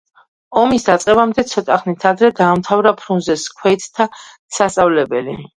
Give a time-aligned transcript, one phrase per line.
[0.61, 4.09] ომის დაწყებამდე ცოტა ხნით ადრე დაამთავრა ფრუნზეს ქვეითთა
[4.59, 5.41] სასწავლებელი.